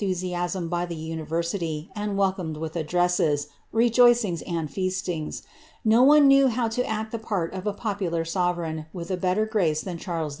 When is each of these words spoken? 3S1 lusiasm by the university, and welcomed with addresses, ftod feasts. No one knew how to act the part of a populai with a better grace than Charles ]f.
3S1 0.01 0.09
lusiasm 0.15 0.67
by 0.67 0.83
the 0.83 0.95
university, 0.95 1.91
and 1.95 2.17
welcomed 2.17 2.57
with 2.57 2.75
addresses, 2.75 3.49
ftod 3.71 4.67
feasts. 4.71 5.43
No 5.85 6.01
one 6.01 6.27
knew 6.27 6.47
how 6.47 6.67
to 6.69 6.83
act 6.87 7.11
the 7.11 7.19
part 7.19 7.53
of 7.53 7.67
a 7.67 7.73
populai 7.75 8.87
with 8.93 9.11
a 9.11 9.17
better 9.17 9.45
grace 9.45 9.81
than 9.83 9.99
Charles 9.99 10.29
]f. 10.29 10.29